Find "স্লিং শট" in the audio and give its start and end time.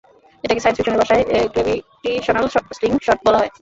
2.71-3.19